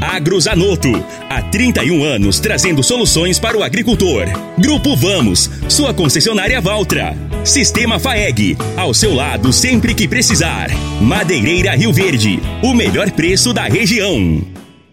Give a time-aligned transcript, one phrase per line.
[0.00, 0.90] Agrozanoto,
[1.28, 4.26] há 31 anos trazendo soluções para o agricultor.
[4.58, 7.16] Grupo Vamos, sua concessionária Valtra.
[7.44, 10.68] Sistema FAEG, ao seu lado sempre que precisar.
[11.00, 14.42] Madeireira Rio Verde, o melhor preço da região.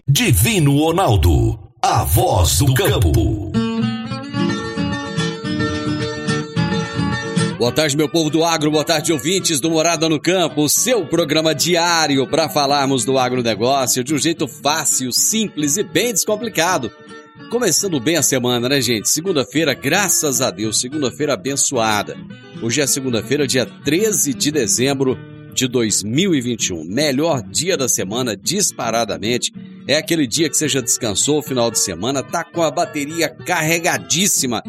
[0.08, 3.52] Divino Ronaldo, a voz do campo.
[7.64, 11.08] Boa tarde, meu povo do agro, boa tarde, ouvintes do Morada no Campo, o seu
[11.08, 16.92] programa diário para falarmos do agronegócio de um jeito fácil, simples e bem descomplicado.
[17.50, 19.09] Começando bem a semana, né, gente?
[19.09, 22.17] Segunda-feira, graças a Deus, segunda-feira abençoada.
[22.61, 25.17] Hoje é segunda-feira, dia 13 de dezembro
[25.53, 26.83] de 2021.
[26.83, 29.53] Melhor dia da semana, disparadamente.
[29.88, 34.61] É aquele dia que você já descansou final de semana, tá com a bateria carregadíssima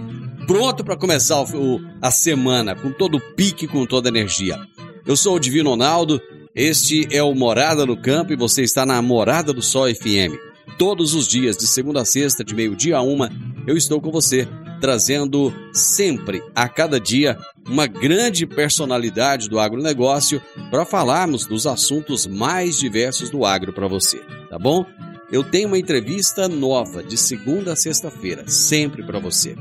[0.46, 4.58] pronto para começar o, a semana com todo o pique, com toda a energia.
[5.06, 6.20] Eu sou o Divino Ronaldo,
[6.54, 10.34] este é o Morada no Campo e você está na Morada do Sol FM.
[10.78, 13.30] Todos os dias, de segunda a sexta, de meio-dia a uma,
[13.66, 14.48] eu estou com você,
[14.80, 22.78] trazendo sempre, a cada dia, uma grande personalidade do agronegócio para falarmos dos assuntos mais
[22.78, 24.18] diversos do agro para você,
[24.50, 24.84] tá bom?
[25.30, 29.56] Eu tenho uma entrevista nova de segunda a sexta-feira, sempre para você.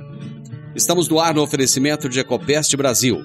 [0.76, 3.22] Estamos no ar no oferecimento de Ecopest Brasil.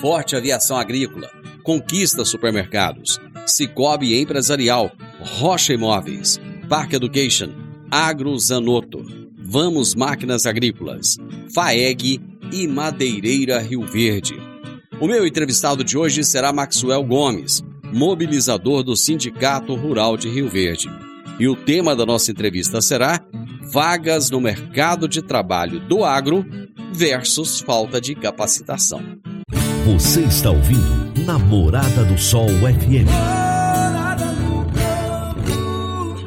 [0.00, 1.30] Forte Aviação Agrícola.
[1.62, 3.20] Conquista Supermercados.
[3.46, 4.90] Cicobi Empresarial.
[5.20, 6.40] Rocha Imóveis.
[6.68, 7.50] Park Education.
[7.88, 9.00] Agro Zanotto.
[9.38, 11.18] Vamos Máquinas Agrícolas.
[11.54, 12.20] FAEG
[12.52, 14.34] e Madeireira Rio Verde.
[15.00, 17.62] O meu entrevistado de hoje será Maxwell Gomes,
[17.92, 20.90] mobilizador do Sindicato Rural de Rio Verde.
[21.38, 23.24] E o tema da nossa entrevista será
[23.70, 26.44] vagas no mercado de trabalho do agro
[26.92, 29.00] versus falta de capacitação.
[29.86, 33.08] Você está ouvindo Namorada do Sol FM.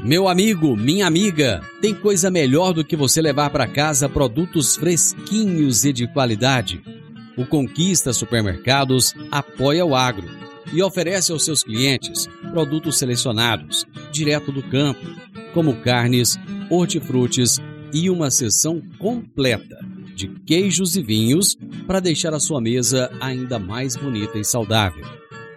[0.06, 5.84] Meu amigo, minha amiga, tem coisa melhor do que você levar para casa produtos fresquinhos
[5.84, 6.82] e de qualidade.
[7.38, 10.30] O Conquista Supermercados apoia o agro
[10.72, 15.06] e oferece aos seus clientes produtos selecionados, direto do campo,
[15.54, 16.38] como carnes,
[16.70, 17.60] hortifrutis
[17.94, 19.78] e uma seção completa
[20.16, 21.56] de queijos e vinhos
[21.88, 25.06] para deixar a sua mesa ainda mais bonita e saudável.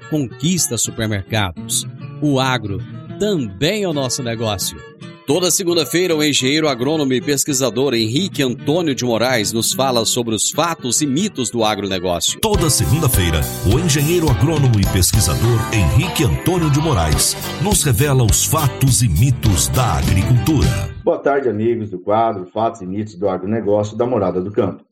[0.08, 1.86] Conquista supermercados.
[2.22, 2.78] O agro
[3.18, 4.78] também é o nosso negócio.
[5.26, 10.50] Toda segunda-feira, o engenheiro agrônomo e pesquisador Henrique Antônio de Moraes nos fala sobre os
[10.50, 12.38] fatos e mitos do agronegócio.
[12.40, 13.40] Toda segunda-feira,
[13.74, 19.66] o engenheiro agrônomo e pesquisador Henrique Antônio de Moraes nos revela os fatos e mitos
[19.68, 20.94] da agricultura.
[21.02, 24.84] Boa tarde, amigos do quadro Fatos e Mitos do Agronegócio da Morada do Campo.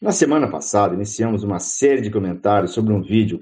[0.00, 3.40] Na semana passada, iniciamos uma série de comentários sobre um vídeo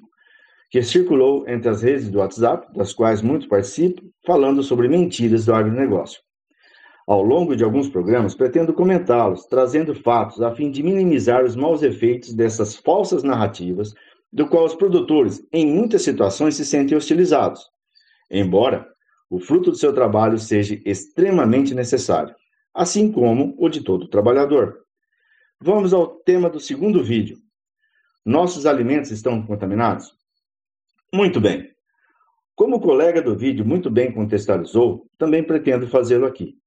[0.71, 5.55] que circulou entre as redes do WhatsApp, das quais muitos participam, falando sobre mentiras do
[5.55, 6.21] agronegócio.
[7.06, 11.83] Ao longo de alguns programas, pretendo comentá-los, trazendo fatos a fim de minimizar os maus
[11.83, 13.95] efeitos dessas falsas narrativas,
[14.31, 17.62] do qual os produtores, em muitas situações, se sentem hostilizados,
[18.31, 18.87] embora
[19.31, 22.34] o fruto do seu trabalho seja extremamente necessário,
[22.75, 24.81] assim como o de todo trabalhador.
[25.59, 27.39] Vamos ao tema do segundo vídeo.
[28.22, 30.17] Nossos alimentos estão contaminados?
[31.13, 31.71] Muito bem.
[32.55, 36.59] Como o colega do vídeo muito bem contextualizou, também pretendo fazê-lo aqui.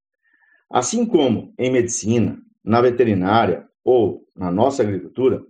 [0.68, 5.44] Assim como em medicina, na veterinária ou na nossa agricultura,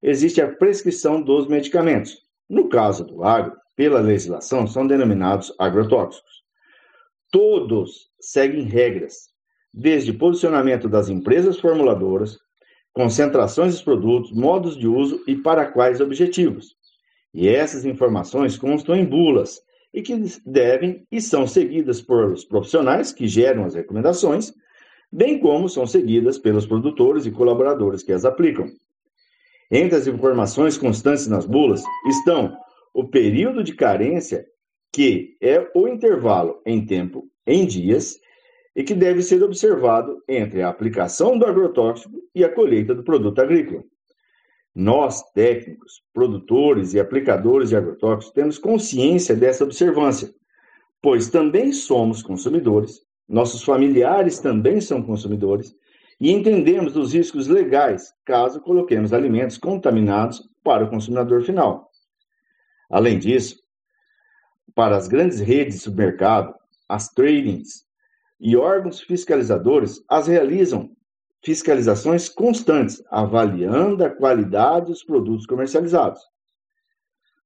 [0.00, 2.22] existe a prescrição dos medicamentos.
[2.48, 6.44] No caso do agro, pela legislação, são denominados agrotóxicos.
[7.32, 9.30] Todos seguem regras,
[9.74, 12.38] desde posicionamento das empresas formuladoras,
[12.92, 16.76] concentrações dos produtos, modos de uso e para quais objetivos.
[17.36, 19.60] E essas informações constam em bulas
[19.92, 20.16] e que
[20.46, 24.54] devem e são seguidas por os profissionais que geram as recomendações
[25.12, 28.70] bem como são seguidas pelos produtores e colaboradores que as aplicam.
[29.70, 32.56] Entre as informações constantes nas bulas estão
[32.94, 34.46] o período de carência,
[34.90, 38.18] que é o intervalo em tempo em dias
[38.74, 43.42] e que deve ser observado entre a aplicação do agrotóxico e a colheita do produto
[43.42, 43.84] agrícola.
[44.78, 50.30] Nós, técnicos, produtores e aplicadores de agrotóxicos, temos consciência dessa observância,
[51.00, 55.74] pois também somos consumidores, nossos familiares também são consumidores
[56.20, 61.90] e entendemos dos riscos legais caso coloquemos alimentos contaminados para o consumidor final.
[62.90, 63.58] Além disso,
[64.74, 66.54] para as grandes redes de supermercado,
[66.86, 67.86] as tradings
[68.38, 70.94] e órgãos fiscalizadores as realizam
[71.46, 76.20] fiscalizações constantes, avaliando a qualidade dos produtos comercializados.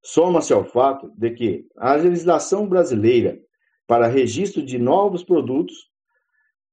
[0.01, 3.39] Soma-se ao fato de que a legislação brasileira
[3.85, 5.87] para registro de novos produtos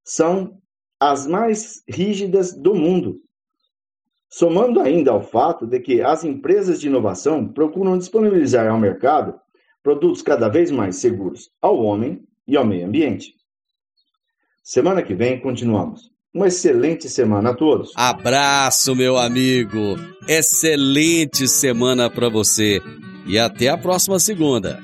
[0.02, 0.58] são
[0.98, 3.20] as mais rígidas do mundo.
[4.30, 9.38] Somando ainda ao fato de que as empresas de inovação procuram disponibilizar ao mercado
[9.82, 13.34] produtos cada vez mais seguros ao homem e ao meio ambiente.
[14.62, 16.16] Semana que vem continuamos.
[16.34, 17.90] Uma excelente semana a todos.
[17.96, 19.98] Abraço, meu amigo.
[20.28, 22.82] Excelente semana para você.
[23.26, 24.78] E até a próxima segunda.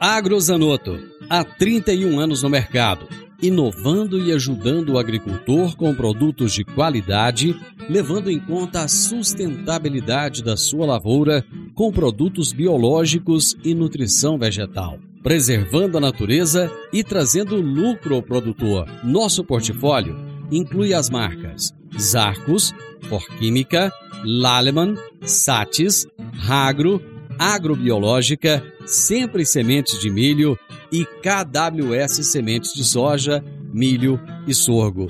[0.00, 3.06] Agrozanoto, há 31 anos no mercado,
[3.42, 7.54] inovando e ajudando o agricultor com produtos de qualidade,
[7.86, 11.44] levando em conta a sustentabilidade da sua lavoura
[11.74, 18.86] com produtos biológicos e nutrição vegetal preservando a natureza e trazendo lucro ao produtor.
[19.02, 22.72] Nosso portfólio inclui as marcas Zarcos,
[23.08, 23.90] Forquímica,
[24.24, 27.02] Laleman, Satis, Ragro,
[27.38, 30.58] Agrobiológica, Sempre Sementes de Milho
[30.90, 35.08] e KWS Sementes de Soja, Milho e Sorgo.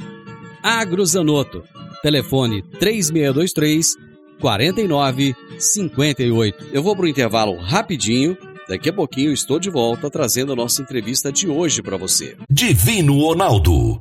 [0.63, 1.63] Agrozanoto,
[2.03, 3.97] telefone 3623
[4.41, 6.67] 4958.
[6.73, 8.37] Eu vou para o intervalo rapidinho
[8.67, 12.35] Daqui a pouquinho estou de volta trazendo a nossa entrevista de hoje para você.
[12.51, 14.01] Divino Ronaldo,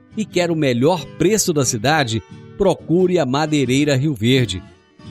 [0.15, 2.21] e quer o melhor preço da cidade,
[2.57, 4.61] procure a Madeireira Rio Verde,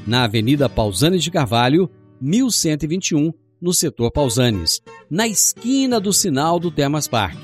[0.07, 1.89] na Avenida Pausanes de Carvalho,
[2.21, 4.81] 1121, no setor Pausanes,
[5.11, 7.39] na esquina do sinal do Termas Park.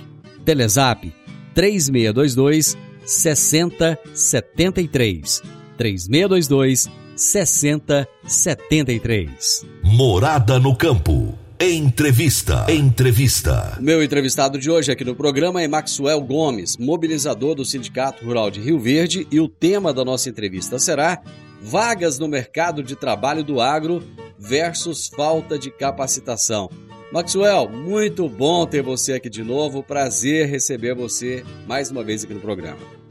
[0.44, 1.10] Telezap
[1.54, 5.42] 3622 6073.
[5.76, 9.66] 3622 6073.
[9.82, 11.25] Morada no campo.
[11.58, 12.66] Entrevista.
[12.68, 13.78] Entrevista.
[13.80, 18.60] Meu entrevistado de hoje aqui no programa é Maxwell Gomes, mobilizador do Sindicato Rural de
[18.60, 21.22] Rio Verde, e o tema da nossa entrevista será
[21.62, 24.02] Vagas no mercado de trabalho do agro
[24.38, 26.68] versus falta de capacitação.
[27.10, 29.82] Maxwell, muito bom ter você aqui de novo.
[29.82, 33.05] Prazer receber você mais uma vez aqui no programa.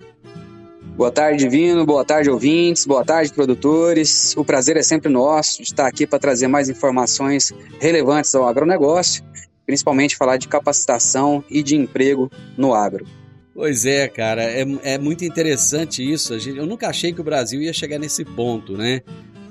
[0.96, 1.86] Boa tarde, Divino.
[1.86, 2.86] Boa tarde, ouvintes.
[2.86, 4.34] Boa tarde, produtores.
[4.38, 9.22] O prazer é sempre nosso de estar aqui para trazer mais informações relevantes ao agronegócio,
[9.66, 13.06] principalmente falar de capacitação e de emprego no agro.
[13.54, 16.34] Pois é, cara, é, é muito interessante isso.
[16.34, 19.02] Eu nunca achei que o Brasil ia chegar nesse ponto, né?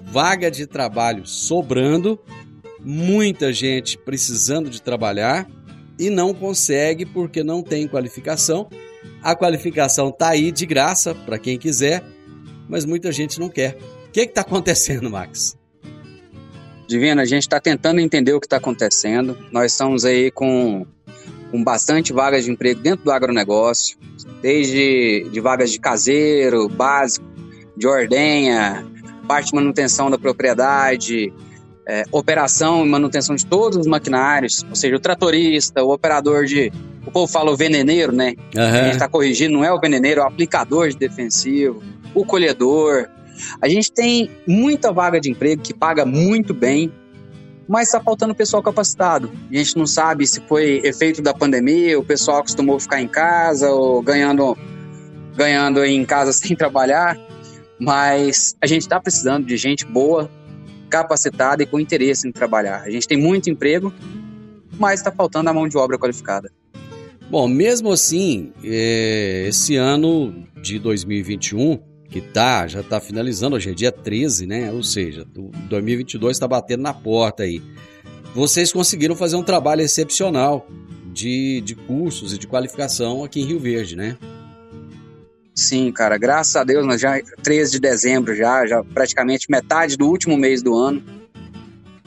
[0.02, 2.18] Vaga de trabalho sobrando,
[2.80, 5.46] muita gente precisando de trabalhar
[5.98, 8.66] e não consegue porque não tem qualificação
[9.24, 12.04] a qualificação tá aí de graça para quem quiser,
[12.68, 13.78] mas muita gente não quer.
[14.06, 15.56] O que está acontecendo, Max?
[16.86, 19.36] Divino, a gente está tentando entender o que está acontecendo.
[19.50, 20.86] Nós estamos aí com,
[21.50, 23.96] com bastante vagas de emprego dentro do agronegócio,
[24.42, 27.24] desde de vagas de caseiro, básico,
[27.74, 28.86] de ordenha,
[29.26, 31.32] parte de manutenção da propriedade,
[31.86, 36.72] é, operação e manutenção de todos os maquinários, ou seja, o tratorista, o operador de.
[37.06, 38.34] O povo fala o veneneiro, né?
[38.54, 38.62] Uhum.
[38.62, 41.82] A gente está corrigindo, não é o veneneiro, é o aplicador de defensivo,
[42.14, 43.08] o colhedor.
[43.60, 46.90] A gente tem muita vaga de emprego que paga muito bem,
[47.68, 49.30] mas está faltando pessoal capacitado.
[49.50, 53.70] A gente não sabe se foi efeito da pandemia, o pessoal acostumou ficar em casa
[53.70, 54.56] ou ganhando,
[55.36, 57.18] ganhando em casa sem trabalhar,
[57.78, 60.30] mas a gente está precisando de gente boa
[61.02, 62.82] capacitada e com interesse em trabalhar.
[62.82, 63.92] A gente tem muito emprego,
[64.78, 66.52] mas está faltando a mão de obra qualificada.
[67.30, 73.74] Bom, mesmo assim, é, esse ano de 2021, que tá, já tá finalizando, hoje é
[73.74, 74.70] dia 13, né?
[74.70, 77.60] Ou seja, o 2022 está batendo na porta aí.
[78.34, 80.66] Vocês conseguiram fazer um trabalho excepcional
[81.12, 84.16] de, de cursos e de qualificação aqui em Rio Verde, né?
[85.54, 90.08] Sim, cara, graças a Deus, nós já 13 de dezembro já, já praticamente metade do
[90.08, 91.02] último mês do ano.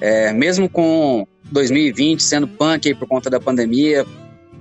[0.02, 4.06] É, mesmo com 2020 sendo punk por conta da pandemia,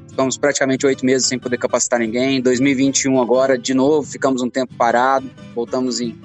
[0.09, 2.41] ficamos praticamente oito meses sem poder capacitar ninguém.
[2.41, 6.17] 2021 agora, de novo, ficamos um tempo parado, voltamos em,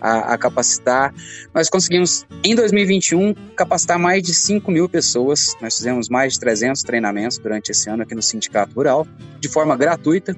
[0.00, 1.12] a, a, capacitar.
[1.52, 5.56] Nós conseguimos, em 2021, capacitar mais de 5 mil pessoas.
[5.60, 9.06] Nós fizemos mais de 300 treinamentos durante esse ano aqui no Sindicato Rural,
[9.40, 10.36] de forma gratuita.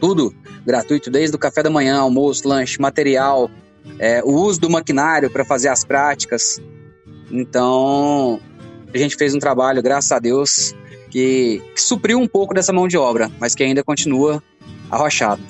[0.00, 3.50] Tudo gratuito, desde o café da manhã, almoço, lanche, material,
[3.98, 6.60] é, o uso do maquinário para fazer as práticas.
[7.30, 8.40] Então,
[8.92, 10.74] a gente fez um trabalho, graças a Deus,
[11.10, 14.42] que, que supriu um pouco dessa mão de obra, mas que ainda continua
[14.90, 15.42] arrochado.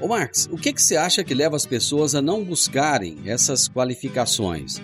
[0.00, 3.68] Ô Marx, o que, que você acha que leva as pessoas a não buscarem essas
[3.68, 4.82] qualificações?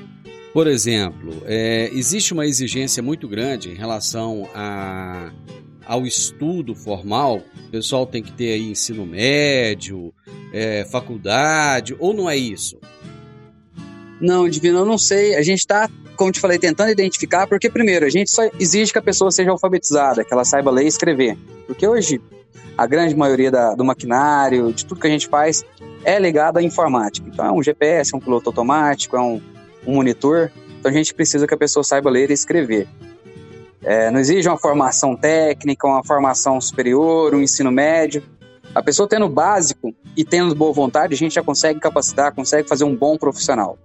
[0.52, 5.30] Por exemplo, é, existe uma exigência muito grande em relação a,
[5.90, 7.42] ao estudo formal.
[7.66, 10.14] O pessoal tem que ter aí ensino médio,
[10.52, 12.78] é, faculdade, ou não é isso?
[14.20, 15.34] Não, Divino, eu não sei.
[15.34, 19.00] A gente está, como te falei, tentando identificar, porque, primeiro, a gente só exige que
[19.00, 21.36] a pessoa seja alfabetizada, que ela saiba ler e escrever.
[21.66, 22.20] Porque hoje,
[22.78, 25.64] a grande maioria da, do maquinário, de tudo que a gente faz,
[26.04, 27.28] é ligado à informática.
[27.28, 29.40] Então, é um GPS, é um piloto automático, é um,
[29.84, 30.52] um monitor.
[30.78, 32.86] Então, a gente precisa que a pessoa saiba ler e escrever.
[33.82, 38.22] É, não exige uma formação técnica, uma formação superior, um ensino médio.
[38.74, 42.84] A pessoa tendo básico e tendo boa vontade, a gente já consegue capacitar, consegue fazer
[42.84, 43.78] um bom profissional.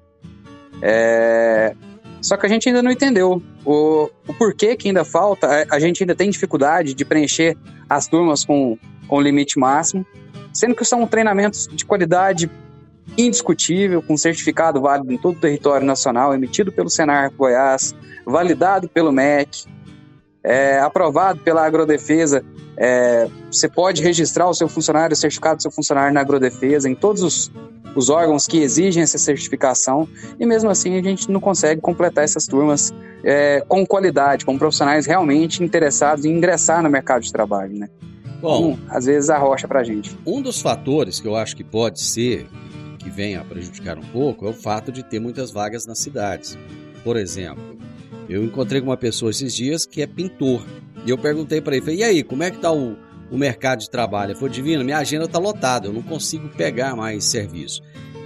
[0.81, 1.73] É...
[2.21, 5.47] Só que a gente ainda não entendeu o, o porquê que ainda falta.
[5.47, 7.55] A, a, gente ainda tem dificuldade de preencher
[7.87, 10.05] as turmas com, com limite máximo,
[10.51, 12.49] sendo que são treinamentos de qualidade
[13.17, 19.11] indiscutível, com certificado válido em todo o território nacional, emitido pelo Senar Goiás, validado pelo
[19.11, 19.65] MEC,
[20.45, 22.43] é, aprovado pela Agrodefesa.
[22.77, 26.95] É, você pode registrar o seu funcionário, o certificado do seu funcionário na Agrodefesa, em
[26.95, 27.51] todos os
[27.95, 32.45] os órgãos que exigem essa certificação e mesmo assim a gente não consegue completar essas
[32.45, 37.87] turmas é, com qualidade, com profissionais realmente interessados em ingressar no mercado de trabalho, né?
[38.41, 40.15] Bom, então, às vezes arrocha para a gente.
[40.25, 42.47] Um dos fatores que eu acho que pode ser
[42.99, 46.57] que venha a prejudicar um pouco é o fato de ter muitas vagas nas cidades.
[47.01, 47.63] Por exemplo,
[48.27, 50.65] eu encontrei com uma pessoa esses dias que é pintor
[51.05, 52.97] e eu perguntei para ele, e aí, como é que tá o,
[53.29, 54.31] o mercado de trabalho.
[54.31, 57.81] Ele falou, Divino, minha agenda está lotada, eu não consigo pegar mais serviço.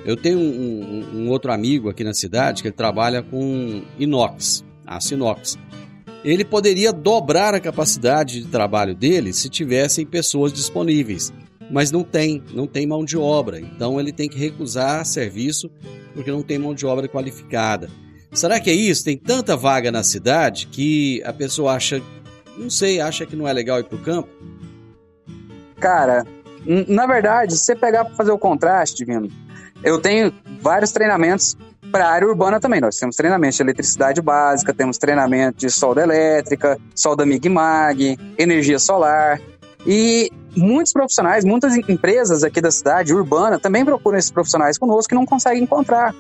[0.06, 4.64] Eu tenho um, um, um, outro amigo aqui na cidade que ele trabalha com inox,
[4.86, 5.58] aço inox.
[6.24, 11.34] Ele poderia dobrar a capacidade de trabalho dele se tivessem pessoas disponíveis,
[11.70, 13.60] mas não tem, não tem mão de obra.
[13.60, 15.70] Então ele tem que recusar serviço
[16.14, 17.90] porque não tem mão de obra qualificada.
[18.32, 19.04] Será que é isso?
[19.04, 22.02] Tem tanta vaga na cidade que a pessoa acha,
[22.58, 24.30] não sei, acha que não é legal ir para o campo?
[25.80, 26.26] Cara,
[26.88, 29.30] na verdade, se você pegar para fazer o contraste, Divino,
[29.84, 30.32] eu tenho
[30.62, 31.58] vários treinamentos
[31.92, 32.80] para a área urbana também.
[32.80, 39.42] Nós temos treinamento de eletricidade básica, temos treinamento de solda elétrica, solda MIG-MAG, energia solar.
[39.88, 45.16] E muitos profissionais, muitas empresas aqui da cidade urbana também procuram esses profissionais conosco que
[45.16, 46.14] não conseguem encontrar.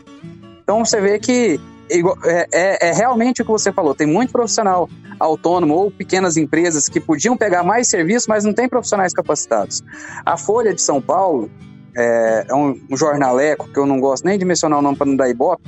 [0.63, 1.59] Então você vê que
[1.91, 3.95] é, é, é, realmente o que você falou.
[3.95, 8.69] Tem muito profissional autônomo ou pequenas empresas que podiam pegar mais serviço, mas não tem
[8.69, 9.83] profissionais capacitados.
[10.25, 11.49] A Folha de São Paulo
[11.97, 15.07] é, é um, um jornaleco que eu não gosto nem de mencionar o nome para
[15.07, 15.63] não dar ibope.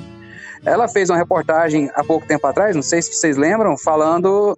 [0.64, 4.56] Ela fez uma reportagem há pouco tempo atrás, não sei se vocês lembram, falando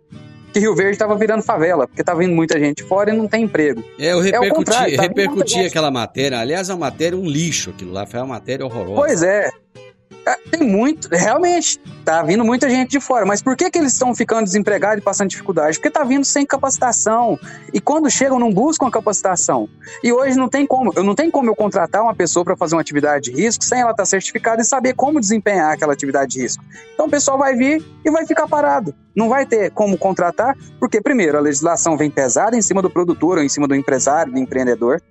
[0.51, 3.46] que Rio Verde estava virando favela, porque estava vindo muita gente fora e não tem
[3.46, 3.84] emprego.
[3.98, 6.39] É, eu repercuti, é repercuti aquela matéria.
[6.39, 8.96] Aliás, a matéria é um lixo aquilo lá, foi uma matéria horrorosa.
[8.96, 9.50] Pois é.
[10.25, 13.25] É, tem muito, realmente, tá vindo muita gente de fora.
[13.25, 15.77] Mas por que, que eles estão ficando desempregados e passando dificuldade?
[15.77, 17.38] Porque tá vindo sem capacitação.
[17.74, 19.68] E quando chegam, não buscam a capacitação.
[20.01, 20.94] E hoje não tem como.
[20.96, 23.82] Eu não tem como eu contratar uma pessoa para fazer uma atividade de risco sem
[23.82, 26.63] ela estar tá certificada e saber como desempenhar aquela atividade de risco.
[26.94, 28.96] Então o pessoal vai vir e vai ficar parado.
[29.15, 33.38] Não vai ter como contratar, porque, primeiro, a legislação vem pesada em cima do produtor
[33.38, 35.01] ou em cima do empresário, do empreendedor.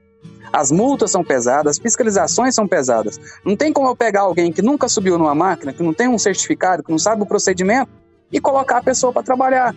[0.53, 3.19] As multas são pesadas, as fiscalizações são pesadas.
[3.45, 6.19] Não tem como eu pegar alguém que nunca subiu numa máquina, que não tem um
[6.19, 7.91] certificado, que não sabe o procedimento,
[8.31, 9.75] e colocar a pessoa para trabalhar.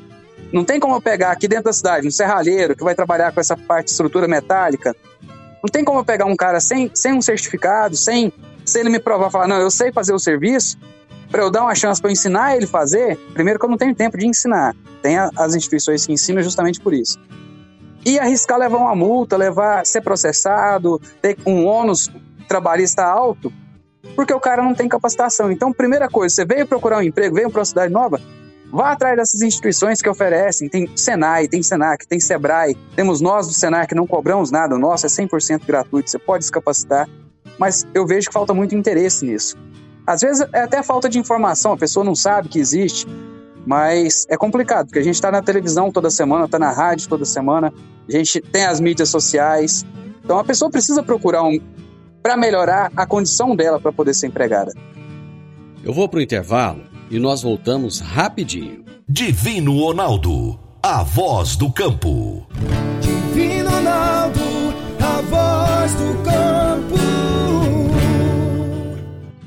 [0.51, 3.39] Não tem como eu pegar aqui dentro da cidade um serralheiro que vai trabalhar com
[3.39, 4.95] essa parte de estrutura metálica.
[5.63, 8.31] Não tem como eu pegar um cara sem, sem um certificado, sem,
[8.65, 10.77] sem ele me provar, falar, não, eu sei fazer o serviço,
[11.31, 13.17] para eu dar uma chance para ensinar ele fazer.
[13.33, 14.75] Primeiro que eu não tenho tempo de ensinar.
[15.01, 17.19] Tem as instituições que ensinam justamente por isso.
[18.05, 22.11] E arriscar levar uma multa, levar ser processado, ter um ônus
[22.47, 23.51] trabalhista alto,
[24.15, 25.51] porque o cara não tem capacitação.
[25.51, 28.21] Então, primeira coisa, você veio procurar um emprego, veio para uma cidade nova,
[28.71, 30.69] vá atrás dessas instituições que oferecem.
[30.69, 35.09] Tem Senai, tem Senac, tem Sebrae, temos nós do Senac não cobramos nada, nosso é
[35.09, 37.09] 100% gratuito, você pode se capacitar,
[37.57, 39.57] mas eu vejo que falta muito interesse nisso.
[40.05, 43.07] Às vezes é até falta de informação, a pessoa não sabe que existe,
[43.65, 47.25] mas é complicado, porque a gente está na televisão toda semana, está na rádio toda
[47.25, 47.73] semana,
[48.07, 49.83] a gente tem as mídias sociais.
[50.23, 51.59] Então a pessoa precisa procurar um
[52.21, 54.71] para melhorar a condição dela para poder ser empregada.
[55.83, 58.83] Eu vou para o intervalo e nós voltamos rapidinho.
[59.07, 62.47] Divino Ronaldo, a voz do campo.
[62.99, 64.41] Divino Ronaldo,
[64.99, 67.04] a voz do campo.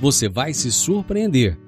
[0.00, 1.58] você vai se surpreender.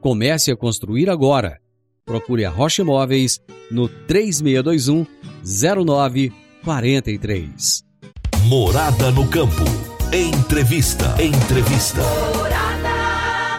[0.00, 1.58] Comece a construir agora.
[2.04, 5.06] Procure a Rocha Imóveis no 3621
[5.44, 7.82] 0943.
[8.44, 9.64] Morada no campo.
[10.12, 11.16] Entrevista.
[11.22, 12.00] Entrevista.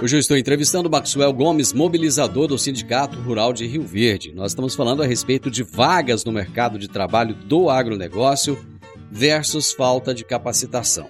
[0.02, 4.34] Hoje eu estou entrevistando Maxwell Gomes, mobilizador do Sindicato Rural de Rio Verde.
[4.34, 8.58] Nós estamos falando a respeito de vagas no mercado de trabalho do agronegócio
[9.12, 11.08] versus falta de capacitação.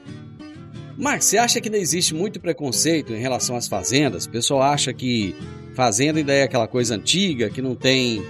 [0.97, 4.25] Marcos, você acha que não existe muito preconceito em relação às fazendas?
[4.25, 5.35] O pessoal acha que
[5.73, 8.23] fazenda ainda é aquela coisa antiga, que não tem.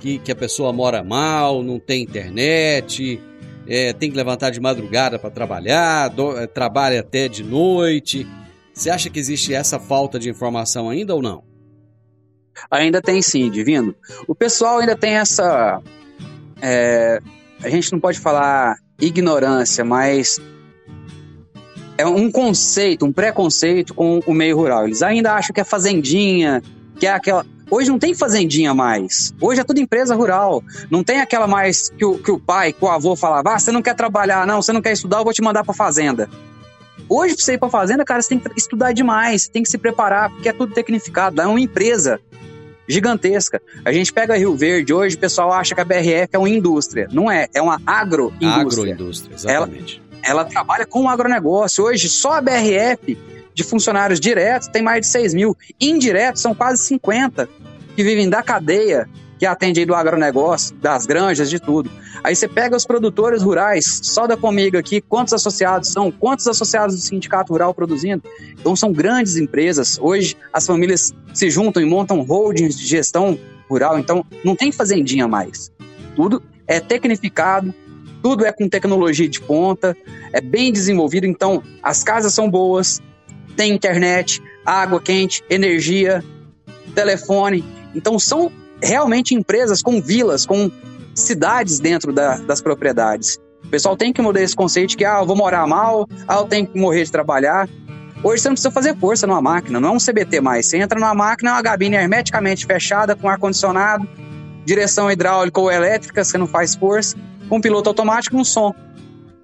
[0.00, 3.20] que, que a pessoa mora mal, não tem internet,
[3.66, 8.26] é, tem que levantar de madrugada para trabalhar, do, é, trabalha até de noite.
[8.72, 11.44] Você acha que existe essa falta de informação ainda ou não?
[12.70, 13.94] Ainda tem sim, Divino.
[14.26, 15.80] O pessoal ainda tem essa.
[16.62, 17.20] É,
[17.62, 20.40] a gente não pode falar ignorância, mas
[21.96, 24.86] é um conceito, um preconceito com o meio rural.
[24.86, 26.62] Eles ainda acham que é fazendinha,
[26.98, 27.46] que é aquela.
[27.70, 29.32] Hoje não tem fazendinha mais.
[29.40, 30.62] Hoje é tudo empresa rural.
[30.90, 33.72] Não tem aquela mais que o, que o pai, que o avô falava: ah, você
[33.72, 36.28] não quer trabalhar, não, você não quer estudar, eu vou te mandar pra fazenda.
[37.08, 39.76] Hoje, pra você ir pra fazenda, cara, você tem que estudar demais, tem que se
[39.76, 41.36] preparar, porque é tudo tecnificado.
[41.36, 42.20] Lá é uma empresa
[42.88, 43.60] gigantesca.
[43.84, 47.08] A gente pega Rio Verde, hoje o pessoal acha que a BRF é uma indústria.
[47.12, 48.60] Não é, é uma agroindústria.
[48.60, 49.96] Agroindústria, exatamente.
[49.96, 51.84] Ela, ela trabalha com o agronegócio.
[51.84, 53.16] Hoje, só a BRF
[53.54, 55.56] de funcionários diretos tem mais de 6 mil.
[55.80, 57.48] Indiretos são quase 50
[57.94, 59.08] que vivem da cadeia
[59.38, 61.90] que atende aí do agronegócio, das granjas, de tudo.
[62.22, 66.94] Aí você pega os produtores rurais, só da comigo aqui, quantos associados são, quantos associados
[66.96, 68.22] do sindicato rural produzindo.
[68.52, 69.98] Então são grandes empresas.
[70.00, 75.26] Hoje as famílias se juntam e montam holdings de gestão rural, então não tem fazendinha
[75.26, 75.70] mais.
[76.14, 77.74] Tudo é tecnificado,
[78.24, 79.94] tudo é com tecnologia de ponta,
[80.32, 83.02] é bem desenvolvido, então as casas são boas,
[83.54, 86.24] tem internet, água quente, energia,
[86.94, 87.62] telefone.
[87.94, 88.50] Então são
[88.82, 90.70] realmente empresas com vilas, com
[91.14, 93.38] cidades dentro da, das propriedades.
[93.62, 96.44] O pessoal tem que mudar esse conceito que ah, eu vou morar mal, ah, eu
[96.44, 97.68] tenho que morrer de trabalhar.
[98.22, 100.64] Hoje você não precisa fazer força numa máquina, não é um CBT mais.
[100.64, 104.08] Você entra numa máquina, é uma gabine hermeticamente fechada, com ar-condicionado,
[104.64, 107.14] direção hidráulica ou elétrica, você não faz força
[107.48, 108.74] com piloto automático no som.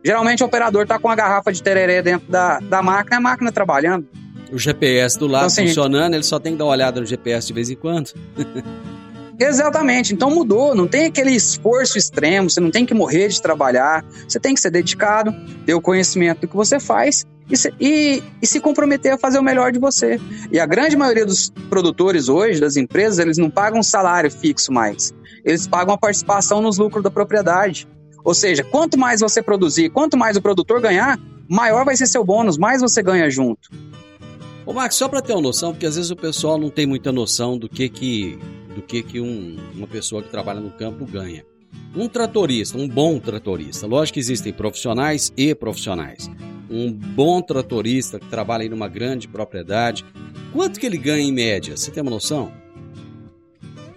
[0.05, 3.53] Geralmente o operador está com a garrafa de tereré dentro da, da máquina, a máquina
[3.53, 4.07] trabalhando.
[4.51, 7.07] O GPS do lado então, assim, funcionando, ele só tem que dar uma olhada no
[7.07, 8.13] GPS de vez em quando.
[9.41, 14.05] Exatamente, então mudou, não tem aquele esforço extremo, você não tem que morrer de trabalhar,
[14.29, 18.23] você tem que ser dedicado, ter o conhecimento do que você faz e se, e,
[18.43, 20.21] e se comprometer a fazer o melhor de você.
[20.53, 25.15] E a grande maioria dos produtores hoje, das empresas, eles não pagam salário fixo mais
[25.45, 27.89] eles pagam a participação nos lucros da propriedade.
[28.25, 32.25] Ou seja, quanto mais você produzir, quanto mais o produtor ganhar, maior vai ser seu
[32.25, 33.71] bônus, mais você ganha junto.
[34.67, 37.11] Ô Max, só para ter uma noção, porque às vezes o pessoal não tem muita
[37.11, 38.39] noção do que que,
[38.75, 41.45] do que, que um, uma pessoa que trabalha no campo ganha.
[41.95, 46.31] Um tratorista, um bom tratorista, lógico que existem profissionais e profissionais.
[46.71, 50.05] Um bom tratorista que trabalha em uma grande propriedade,
[50.53, 51.77] quanto que ele ganha em média?
[51.77, 52.53] Você tem uma noção?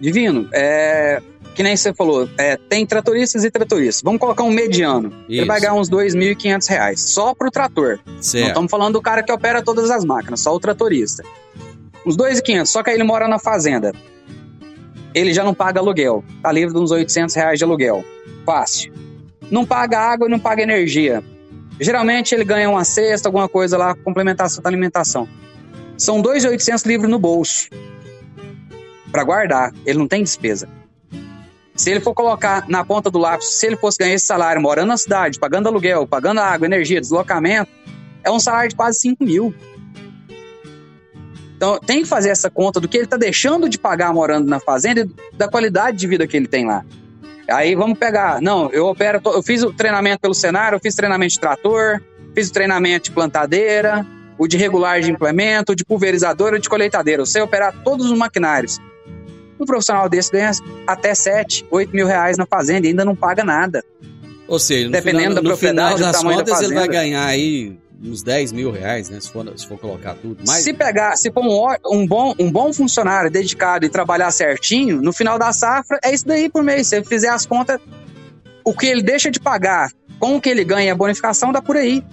[0.00, 1.22] Divino, é,
[1.54, 4.02] que nem você falou, é, tem tratoristas e tratoristas.
[4.02, 5.08] Vamos colocar um mediano.
[5.28, 5.40] Isso.
[5.40, 8.00] Ele vai ganhar uns R$ 2.500 só pro trator.
[8.20, 8.42] Certo.
[8.42, 11.22] Não estamos falando do cara que opera todas as máquinas, só o tratorista.
[12.04, 13.92] Uns 2.500, só que aí ele mora na fazenda.
[15.14, 16.24] Ele já não paga aluguel.
[16.42, 18.04] Tá livre de uns 800 reais de aluguel.
[18.44, 18.92] Fácil.
[19.50, 21.22] não paga água e não paga energia.
[21.80, 25.28] Geralmente ele ganha uma cesta, alguma coisa lá, complementação da alimentação.
[25.96, 27.68] São 2.800 livros no bolso
[29.10, 29.72] para guardar.
[29.86, 30.68] Ele não tem despesa.
[31.76, 34.88] Se ele for colocar na ponta do lápis, se ele fosse ganhar esse salário morando
[34.88, 37.70] na cidade, pagando aluguel, pagando água, energia, deslocamento,
[38.22, 39.54] é um salário de quase 5 mil.
[41.56, 44.60] Então tem que fazer essa conta do que ele está deixando de pagar morando na
[44.60, 46.84] fazenda e da qualidade de vida que ele tem lá.
[47.48, 51.34] Aí vamos pegar, não, eu opero, eu fiz o treinamento pelo cenário, eu fiz treinamento
[51.34, 52.00] de trator,
[52.34, 54.06] fiz o treinamento de plantadeira,
[54.38, 57.22] o de regular de implemento, o de pulverizadora, o de colheitadeira.
[57.22, 58.80] Eu sei operar todos os maquinários.
[59.60, 60.50] Um profissional desse ganha
[60.86, 63.84] até 7, 8 mil reais na fazenda e ainda não paga nada.
[64.48, 67.24] Ou seja, Dependendo final, da propriedade, final do das tamanho da contas, ele vai ganhar
[67.24, 69.18] aí uns 10 mil reais, né?
[69.20, 70.36] Se for, se for colocar tudo.
[70.46, 75.00] Mas Se pegar, se for um, um bom, um bom funcionário dedicado e trabalhar certinho,
[75.00, 76.88] no final da safra é isso daí por mês.
[76.88, 77.80] Se ele fizer as contas,
[78.64, 81.76] o que ele deixa de pagar com o que ele ganha, a bonificação dá por
[81.76, 82.04] aí.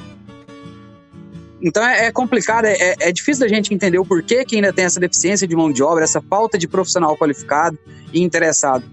[1.62, 4.86] Então é, é complicado, é- é difícil da gente entender o porquê que ainda tem
[4.86, 7.78] essa deficiência de mão de obra, essa falta de profissional qualificado
[8.12, 8.84] e interessado.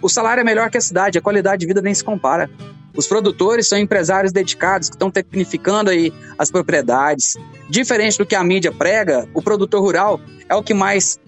[0.00, 2.50] O salário é melhor que a cidade, a qualidade de vida nem se compara.
[2.96, 7.36] Os produtores são empresários dedicados que estão tecnificando aí as propriedades.
[7.68, 11.18] Diferente do que a mídia prega, o produtor rural é o que mais,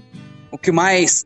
[0.51, 1.25] o que mais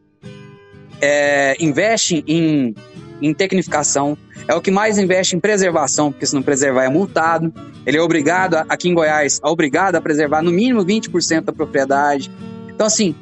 [1.01, 2.75] é, investe em,
[3.21, 7.53] em tecnificação, é o que mais investe em preservação, porque se não preservar é multado.
[7.87, 12.31] Ele é obrigado, aqui em Goiás, é obrigado a preservar no mínimo 20% da propriedade.
[12.69, 13.15] Então, assim,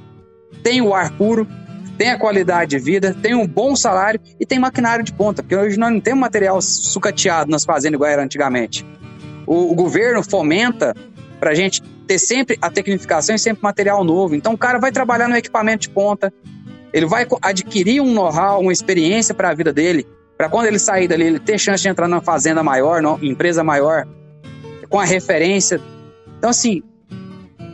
[0.62, 1.46] tem o ar puro,
[1.96, 5.56] tem a qualidade de vida, tem um bom salário e tem maquinário de ponta, porque
[5.56, 8.84] hoje nós não temos material sucateado nas fazendas igual era antigamente.
[9.46, 10.94] O, o governo fomenta
[11.38, 14.34] para a gente ter sempre a tecnificação e sempre material novo.
[14.34, 16.32] Então o cara vai trabalhar no equipamento de ponta,
[16.92, 21.08] ele vai adquirir um know-how, uma experiência para a vida dele, para quando ele sair
[21.08, 24.06] dali, ele ter chance de entrar numa fazenda maior, numa empresa maior,
[24.88, 25.80] com a referência.
[26.38, 26.82] Então, assim,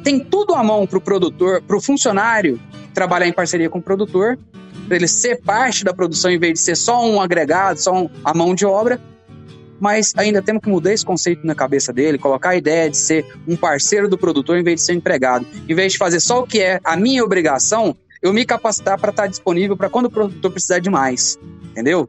[0.03, 2.59] tem tudo à mão para o produtor, para o funcionário
[2.95, 4.39] trabalhar em parceria com o produtor,
[4.87, 8.09] para ele ser parte da produção em vez de ser só um agregado, só um,
[8.25, 9.01] a mão de obra.
[9.79, 13.25] Mas ainda temos que mudar esse conceito na cabeça dele, colocar a ideia de ser
[13.49, 15.47] um parceiro do produtor em vez de ser um empregado.
[15.67, 19.11] Em vez de fazer só o que é a minha obrigação, eu me capacitar para
[19.11, 21.39] estar disponível para quando o produtor precisar de mais.
[21.71, 22.09] Entendeu?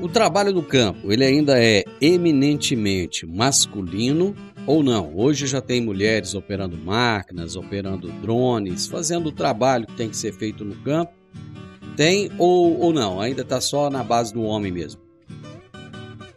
[0.00, 4.34] o trabalho do campo, ele ainda é eminentemente masculino
[4.70, 5.12] ou não?
[5.16, 10.32] Hoje já tem mulheres operando máquinas, operando drones, fazendo o trabalho que tem que ser
[10.32, 11.12] feito no campo.
[11.96, 13.20] Tem ou, ou não?
[13.20, 15.00] Ainda está só na base do homem mesmo.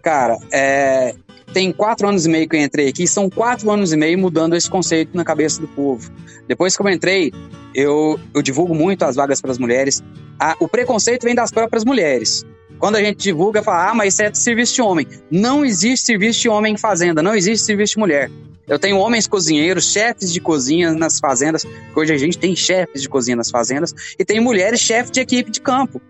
[0.02, 1.16] Cara, é,
[1.54, 4.56] tem quatro anos e meio que eu entrei aqui, são quatro anos e meio mudando
[4.56, 6.12] esse conceito na cabeça do povo.
[6.48, 7.32] Depois que eu entrei,
[7.74, 10.04] eu, eu divulgo muito as vagas para as mulheres.
[10.40, 12.44] A- o preconceito vem das próprias mulheres.
[12.84, 15.08] Quando a gente divulga, fala, ah, mas isso é serviço de homem.
[15.32, 18.30] Não existe serviço de homem em fazenda, não existe serviço de mulher.
[18.68, 21.66] Eu tenho homens cozinheiros, chefes de cozinha nas fazendas,
[21.96, 25.50] hoje a gente tem chefes de cozinha nas fazendas, e tem mulheres chefes de equipe
[25.50, 26.02] de campo.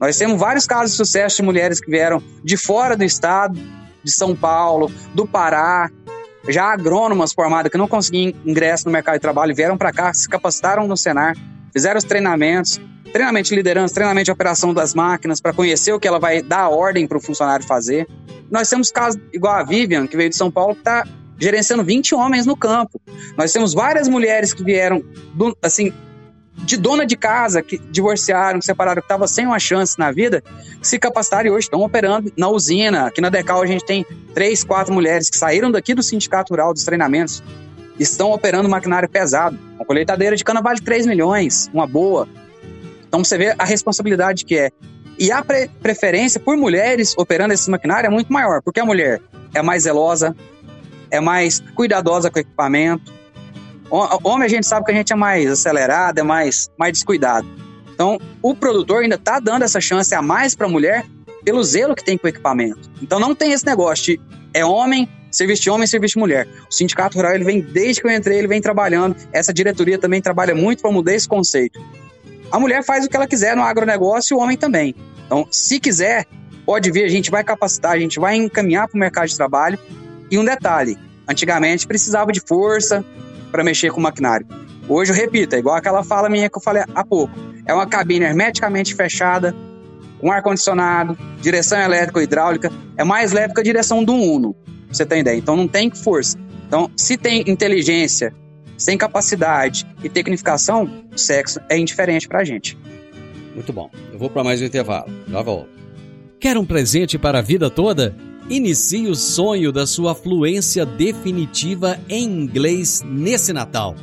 [0.00, 3.60] Nós temos vários casos de sucesso de mulheres que vieram de fora do estado,
[4.02, 5.90] de São Paulo, do Pará,
[6.48, 10.26] já agrônomas formadas que não conseguiam ingresso no mercado de trabalho, vieram para cá, se
[10.26, 11.36] capacitaram no Senar,
[11.72, 12.80] fizeram os treinamentos,
[13.12, 16.68] treinamento de liderança, treinamento de operação das máquinas, para conhecer o que ela vai dar
[16.68, 18.06] ordem para o funcionário fazer.
[18.50, 21.04] Nós temos casos igual a Vivian, que veio de São Paulo, que está
[21.38, 23.00] gerenciando 20 homens no campo.
[23.36, 25.02] Nós temos várias mulheres que vieram,
[25.34, 25.92] do- assim,
[26.56, 30.42] de dona de casa, que divorciaram, que separaram, que estavam sem uma chance na vida,
[30.80, 33.06] que se capacitaram e hoje estão operando na usina.
[33.06, 34.04] Aqui na Decal a gente tem
[34.34, 37.42] três, quatro mulheres que saíram daqui do Sindicato Rural dos treinamentos,
[38.02, 39.58] estão operando maquinário pesado.
[39.76, 42.28] Uma colheitadeira de cana vale 3 milhões, uma boa.
[43.06, 44.70] Então você vê a responsabilidade que é.
[45.18, 49.20] E a pre- preferência por mulheres operando esse maquinário é muito maior, porque a mulher
[49.52, 50.34] é mais zelosa,
[51.10, 53.12] é mais cuidadosa com o equipamento.
[53.90, 57.46] Homem, a gente sabe que a gente é mais acelerado, é mais, mais descuidado.
[57.92, 61.04] Então, o produtor ainda está dando essa chance a mais para a mulher
[61.44, 62.88] pelo zelo que tem com o equipamento.
[63.02, 64.20] Então, não tem esse negócio de
[64.54, 66.46] é homem, serviço de homem, serviço de mulher.
[66.68, 69.16] O Sindicato Rural, ele vem, desde que eu entrei, ele vem trabalhando.
[69.32, 71.80] Essa diretoria também trabalha muito para mudar esse conceito.
[72.50, 74.94] A mulher faz o que ela quiser no agronegócio e o homem também.
[75.26, 76.26] Então, se quiser,
[76.66, 79.78] pode vir, a gente vai capacitar, a gente vai encaminhar para o mercado de trabalho.
[80.30, 83.04] E um detalhe: antigamente precisava de força
[83.52, 84.46] para mexer com o maquinário.
[84.88, 87.32] Hoje, eu repito, é igual aquela fala minha que eu falei há pouco.
[87.64, 89.54] É uma cabine hermeticamente fechada,
[90.20, 92.72] com ar-condicionado, direção elétrica ou hidráulica.
[92.96, 94.56] É mais leve que a direção do Uno,
[94.90, 95.36] pra você tem ideia.
[95.36, 96.36] Então, não tem força.
[96.66, 98.34] Então, se tem inteligência,
[98.76, 102.76] se tem capacidade e tecnificação, sexo é indiferente pra gente.
[103.54, 103.90] Muito bom.
[104.12, 105.12] Eu vou para mais um intervalo.
[105.28, 105.68] Já volto.
[106.38, 108.16] Quer um presente para a vida toda?
[108.48, 113.94] Inicie o sonho da sua fluência definitiva em inglês nesse Natal.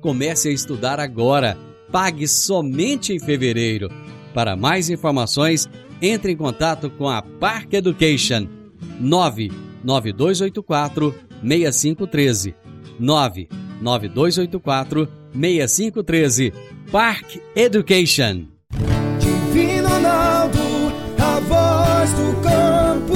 [0.00, 1.56] Comece a estudar agora.
[1.92, 3.88] Pague somente em fevereiro.
[4.34, 5.68] Para mais informações,
[6.02, 8.48] entre em contato com a Park Education
[9.86, 12.54] 99284 6513
[12.98, 16.52] 99284 6513
[16.90, 18.48] Park Education
[19.20, 20.58] Divino Ronaldo,
[21.18, 23.14] a voz do campo.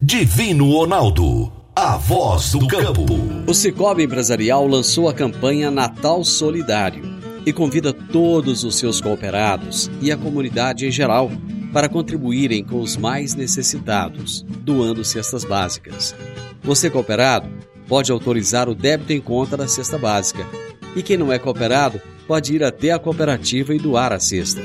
[0.00, 3.04] Divino Ronaldo, a voz do campo.
[3.46, 7.02] O Cicobi Empresarial lançou a campanha Natal Solidário
[7.44, 11.30] e convida todos os seus cooperados e a comunidade em geral
[11.72, 16.14] para contribuírem com os mais necessitados, doando cestas básicas.
[16.62, 17.48] Você cooperado
[17.88, 20.46] pode autorizar o débito em conta da cesta básica.
[20.94, 24.62] E quem não é cooperado pode ir até a cooperativa e doar a cesta.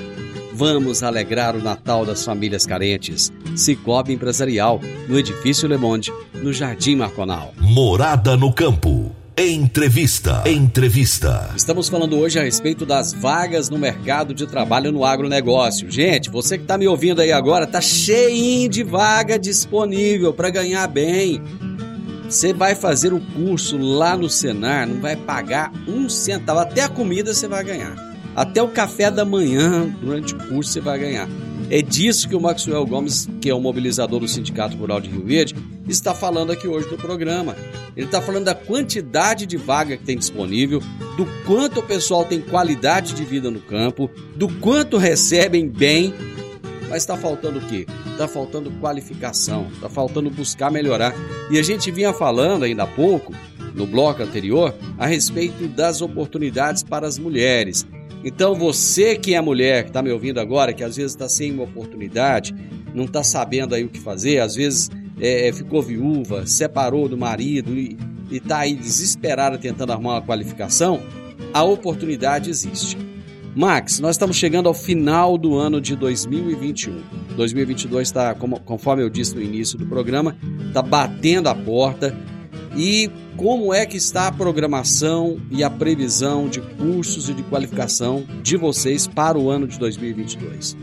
[0.54, 3.34] Vamos alegrar o Natal das famílias carentes.
[3.56, 7.54] Cicobi Empresarial, no Edifício Le Monde, no Jardim Marconal.
[7.60, 9.25] Morada no campo.
[9.38, 10.44] Entrevista.
[10.46, 11.50] Entrevista.
[11.58, 15.92] Estamos falando hoje a respeito das vagas no mercado de trabalho no agronegócio.
[15.92, 20.88] Gente, você que está me ouvindo aí agora, tá cheinho de vaga disponível para ganhar
[20.88, 21.42] bem.
[22.24, 26.90] Você vai fazer o curso lá no Senar, não vai pagar um centavo, até a
[26.90, 27.94] comida você vai ganhar.
[28.34, 31.28] Até o café da manhã durante o curso você vai ganhar.
[31.70, 35.26] É disso que o Maxwell Gomes, que é o mobilizador do Sindicato Rural de Rio
[35.26, 35.56] Verde,
[35.88, 37.56] está falando aqui hoje no programa.
[37.96, 40.82] Ele está falando da quantidade de vaga que tem disponível,
[41.18, 46.14] do quanto o pessoal tem qualidade de vida no campo, do quanto recebem bem,
[46.88, 47.88] mas está faltando o quê?
[48.12, 51.16] Está faltando qualificação, está faltando buscar melhorar.
[51.50, 53.34] E a gente vinha falando ainda há pouco,
[53.74, 57.86] no bloco anterior, a respeito das oportunidades para as mulheres.
[58.26, 61.52] Então você que é mulher, que está me ouvindo agora, que às vezes está sem
[61.52, 62.56] uma oportunidade,
[62.94, 64.90] não está sabendo aí o que fazer, às vezes
[65.22, 67.96] é, ficou viúva, separou do marido e
[68.32, 71.02] está aí desesperada tentando arrumar uma qualificação,
[71.54, 72.98] a oportunidade existe.
[73.56, 77.02] Max, nós estamos chegando ao final do ano de 2021.
[77.38, 80.36] 2022 está, conforme eu disse no início do programa,
[80.68, 82.14] está batendo a porta.
[82.76, 88.26] E como é que está a programação e a previsão de cursos e de qualificação
[88.44, 90.76] de vocês para o ano de 2022?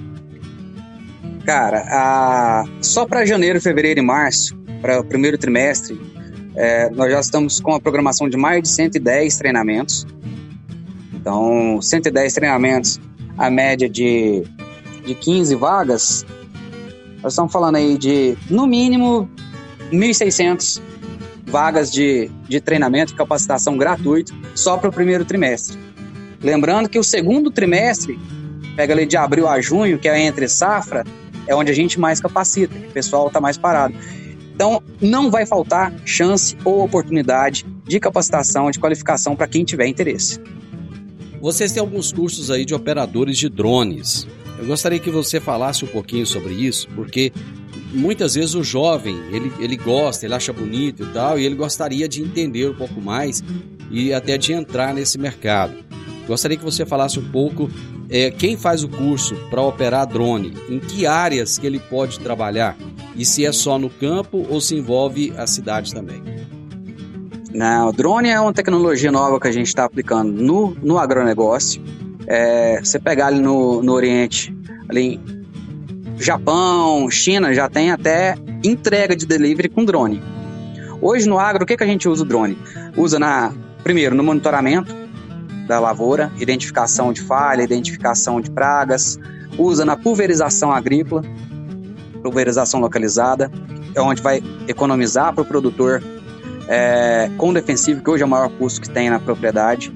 [1.45, 2.65] Cara, a...
[2.81, 6.01] só para janeiro, fevereiro e março, para o primeiro trimestre,
[6.55, 10.07] é, nós já estamos com a programação de mais de 110 treinamentos.
[11.13, 13.01] Então, 110 treinamentos,
[13.37, 14.45] a média de,
[15.05, 16.25] de 15 vagas,
[17.23, 19.31] nós estamos falando aí de, no mínimo,
[19.93, 20.81] 1.600
[21.53, 25.79] vagas de, de treinamento e capacitação gratuito só para o primeiro trimestre.
[26.41, 28.19] Lembrando que o segundo trimestre,
[28.75, 31.05] pega ali de abril a junho, que é entre safra,
[31.47, 33.95] é onde a gente mais capacita, o pessoal está mais parado.
[34.55, 40.41] Então, não vai faltar chance ou oportunidade de capacitação, de qualificação para quem tiver interesse.
[41.39, 44.27] Vocês têm alguns cursos aí de operadores de drones.
[44.59, 47.31] Eu gostaria que você falasse um pouquinho sobre isso, porque
[47.93, 52.09] muitas vezes o jovem, ele, ele gosta, ele acha bonito e tal, e ele gostaria
[52.09, 53.43] de entender um pouco mais
[53.91, 55.75] e até de entrar nesse mercado.
[56.27, 57.69] Gostaria que você falasse um pouco
[58.09, 62.77] é, quem faz o curso para operar drone, em que áreas que ele pode trabalhar
[63.17, 66.23] e se é só no campo ou se envolve a cidade também.
[67.53, 71.83] Não, o drone é uma tecnologia nova que a gente está aplicando no, no agronegócio.
[72.27, 74.57] É, você pegar ali no, no Oriente,
[74.89, 75.21] ali
[76.23, 80.23] Japão, China, já tem até entrega de delivery com drone.
[81.01, 82.57] Hoje no agro, o que, que a gente usa o drone?
[82.97, 84.95] Usa na, primeiro no monitoramento
[85.67, 89.19] da lavoura, identificação de falha, identificação de pragas,
[89.59, 91.23] usa na pulverização agrícola,
[92.23, 93.51] pulverização localizada,
[93.93, 96.01] é onde vai economizar para o produtor
[96.69, 99.93] é, com defensivo, que hoje é o maior custo que tem na propriedade.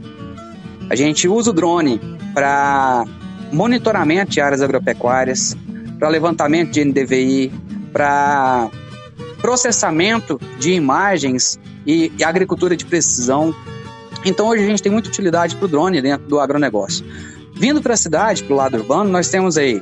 [0.91, 2.01] A gente usa o drone
[2.35, 3.05] para
[3.53, 5.57] monitoramento de áreas agropecuárias,
[5.99, 7.53] para levantamento de NDVI,
[7.93, 8.71] para
[9.41, 13.55] processamento de imagens e, e, agricultura de precisão.
[14.25, 17.05] Então hoje a gente tem muita utilidade para o drone dentro do agronegócio.
[17.55, 19.81] Vindo para a cidade, para o lado urbano, nós temos aí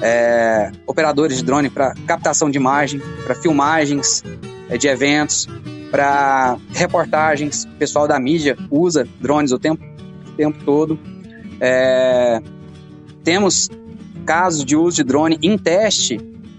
[0.00, 4.22] é, operadores de drone para captação de imagem, para filmagens
[4.68, 5.48] é, de eventos,
[5.90, 7.64] para reportagens.
[7.64, 9.84] O pessoal da mídia usa drones o tempo,
[10.28, 10.98] o tempo todo.
[11.60, 12.40] É,
[13.22, 13.68] temos
[14.24, 16.18] casos de uso de drone em teste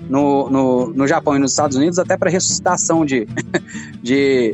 [0.10, 3.28] no, no, no Japão e nos Estados Unidos, até para ressuscitação de,
[4.02, 4.54] de,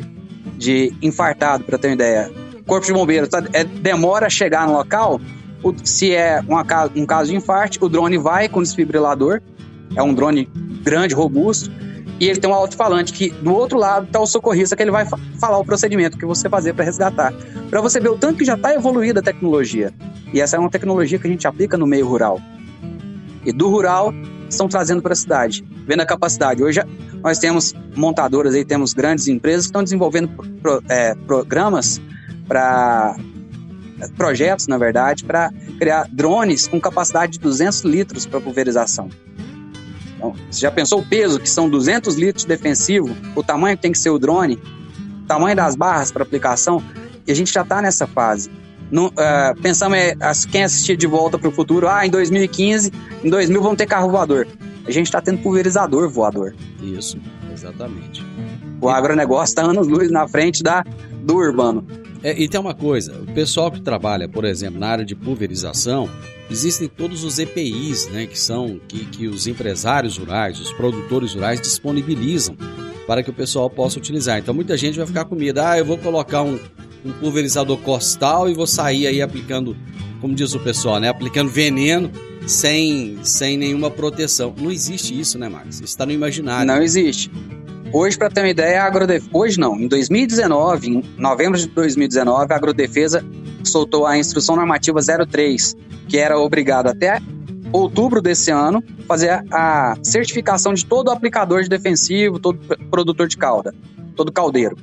[0.56, 2.30] de infartado, para ter uma ideia.
[2.66, 5.20] Corpo de bombeiros tá, é, demora a chegar no local,
[5.62, 6.64] o- se é uma
[6.96, 9.40] um caso de infarte, o drone vai com desfibrilador,
[9.94, 10.48] é um drone
[10.82, 11.70] grande, robusto,
[12.18, 15.04] e ele tem um alto-falante que do outro lado está o socorrista que ele vai
[15.04, 17.32] fa- falar o procedimento que você fazer para resgatar.
[17.68, 19.92] Para você ver o tanto que já está evoluída a tecnologia.
[20.32, 22.40] E essa é uma tecnologia que a gente aplica no meio rural.
[23.44, 24.12] E do rural
[24.48, 26.62] estão trazendo para a cidade, vendo a capacidade.
[26.62, 26.80] Hoje
[27.22, 30.28] nós temos montadoras aí, temos grandes empresas que estão desenvolvendo
[30.60, 32.00] pro- é, programas
[32.46, 33.16] para
[34.16, 39.08] projetos, na verdade, para criar drones com capacidade de 200 litros para pulverização.
[40.16, 43.82] Então, você já pensou o peso que são 200 litros de defensivo, o tamanho que
[43.82, 44.58] tem que ser o drone,
[45.22, 46.82] o tamanho das barras para aplicação?
[47.26, 48.50] E a gente já está nessa fase.
[48.92, 52.92] Não, ah, pensamos, é, as- quem assistir de volta para o futuro, ah, em 2015,
[53.24, 54.46] em 2000 vão ter carro voador.
[54.86, 56.54] A gente está tendo pulverizador voador.
[56.82, 57.16] Isso,
[57.52, 58.22] exatamente.
[58.80, 60.84] O agronegócio está anos-luz na frente da,
[61.22, 61.86] do urbano.
[62.22, 66.08] É, e tem uma coisa, o pessoal que trabalha, por exemplo, na área de pulverização,
[66.50, 71.60] existem todos os EPIs, né, que são que, que os empresários rurais, os produtores rurais
[71.60, 72.56] disponibilizam
[73.06, 74.38] para que o pessoal possa utilizar.
[74.38, 76.58] Então muita gente vai ficar com medo, ah, eu vou colocar um,
[77.04, 79.76] um pulverizador costal e vou sair aí aplicando,
[80.20, 82.10] como diz o pessoal, né, aplicando veneno
[82.46, 84.54] sem, sem nenhuma proteção.
[84.58, 85.76] Não existe isso, né, Max?
[85.76, 86.66] Isso está no imaginário.
[86.66, 87.30] Não existe.
[87.92, 89.28] Hoje, para ter uma ideia, a Agrodef...
[89.32, 93.24] hoje não, em 2019, em novembro de 2019, a Agrodefesa
[93.64, 95.76] soltou a instrução normativa 03,
[96.08, 97.20] que era obrigado até
[97.70, 102.58] outubro desse ano fazer a- certificação de todo aplicador de defensivo, todo
[102.90, 103.74] produtor de calda,
[104.16, 104.76] todo caldeiro.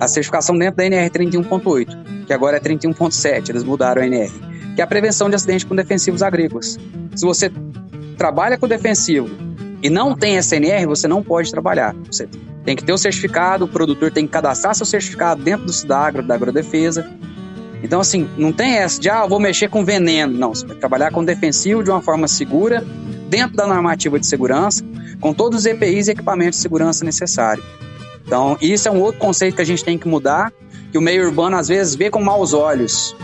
[0.00, 4.32] A certificação dentro da NR 31.8, que agora é 31.7, eles mudaram a NR,
[4.74, 6.78] que é a prevenção de acidente com defensivos agrícolas.
[7.14, 7.50] Se você
[8.16, 9.28] trabalha com defensivo
[9.82, 11.94] e não tem SNR, você não pode trabalhar.
[12.10, 12.28] Você
[12.64, 16.22] tem que ter o certificado, o produtor tem que cadastrar seu certificado dentro do Cidagro,
[16.22, 17.08] da Agrodefesa.
[17.82, 20.32] Então, assim, não tem essa de, ah, vou mexer com veneno.
[20.32, 22.82] Não, você vai trabalhar com defensivo de uma forma segura,
[23.28, 24.82] dentro da normativa de segurança,
[25.20, 27.64] com todos os EPIs e equipamentos de segurança necessários.
[28.26, 30.52] Então, isso é um outro conceito que a gente tem que mudar,
[30.90, 33.14] que o meio urbano, às vezes, vê com maus olhos.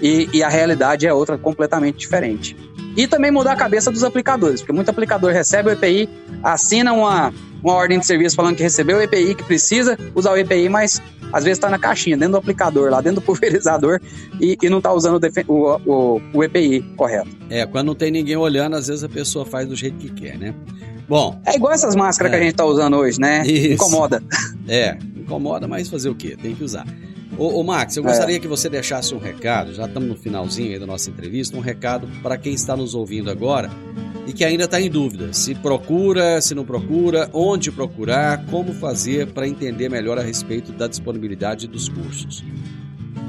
[0.00, 2.56] E, e a realidade é outra completamente diferente.
[2.96, 6.08] E também mudar a cabeça dos aplicadores, porque muito aplicador recebe o EPI,
[6.42, 10.36] assina uma, uma ordem de serviço falando que recebeu o EPI, que precisa usar o
[10.36, 14.00] EPI, mas às vezes está na caixinha, dentro do aplicador, lá dentro do pulverizador,
[14.40, 17.28] e, e não está usando o, o, o, o EPI correto.
[17.50, 20.38] É, quando não tem ninguém olhando, às vezes a pessoa faz do jeito que quer,
[20.38, 20.54] né?
[21.08, 22.36] Bom, É igual essas máscaras É.
[22.36, 23.46] que a gente está usando hoje, né?
[23.46, 23.74] Isso.
[23.74, 24.22] Incomoda.
[24.70, 26.36] É, incomoda, mas fazer o quê?
[26.40, 26.86] Tem que usar.
[27.38, 28.06] Ô, ô Max, eu É.
[28.08, 31.60] gostaria que você deixasse um recado, já estamos no finalzinho aí da nossa entrevista, um
[31.60, 33.70] recado para quem está nos ouvindo agora
[34.26, 35.32] e que ainda está em dúvida.
[35.32, 40.86] Se procura, se não procura, onde procurar, como fazer para entender melhor a respeito da
[40.86, 42.44] disponibilidade dos cursos.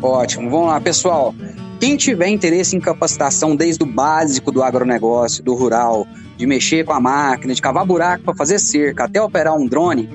[0.02, 1.36] Ótimo, vamos lá, pessoal.
[1.80, 6.08] Quem tiver interesse em capacitação desde o básico do agronegócio, do rural,
[6.38, 10.10] de mexer com a máquina, de cavar buraco para fazer cerca, até operar um drone,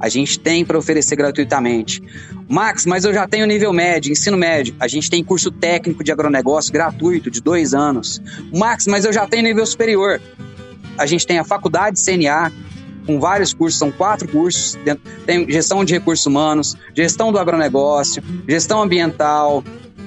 [0.00, 2.02] a gente tem para oferecer gratuitamente.
[2.48, 4.74] Max, mas eu já tenho nível médio, ensino médio.
[4.80, 8.20] A gente tem curso técnico de agronegócio gratuito de dois anos.
[8.52, 10.20] Max, mas eu já tenho nível superior.
[10.98, 12.50] A gente tem a faculdade CNA,
[13.06, 14.74] com vários cursos, são quatro cursos.
[14.84, 19.62] dentro- Tem gestão de recursos humanos, gestão do agronegócio, gestão ambiental,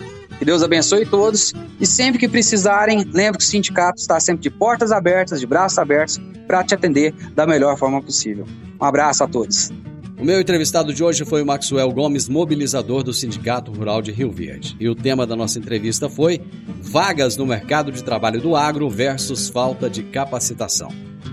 [0.46, 4.52] Que Deus abençoe todos e sempre que precisarem, lembre que o sindicato está sempre de
[4.52, 8.46] portas abertas, de braços abertos, para te atender da melhor forma possível.
[8.80, 9.72] Um abraço a todos.
[10.20, 14.32] O meu entrevistado de hoje foi o Maxwell Gomes, mobilizador do Sindicato Rural de Rio
[14.32, 14.78] Verde.
[14.80, 16.40] E o tema da nossa entrevista foi
[16.80, 20.90] Vagas no mercado de trabalho do agro versus falta de capacitação.